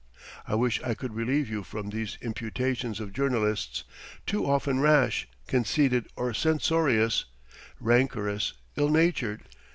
I 0.47 0.55
wish 0.55 0.81
I 0.81 0.95
could 0.95 1.13
relieve 1.13 1.47
you 1.47 1.61
from 1.61 1.89
these 1.91 2.17
imputations 2.23 2.99
of 2.99 3.13
journalists, 3.13 3.83
too 4.25 4.47
often 4.49 4.79
rash, 4.79 5.27
conceited 5.45 6.07
or 6.15 6.33
censorious, 6.33 7.25
rancorous, 7.79 8.53
ill 8.75 8.89
natured. 8.89 9.43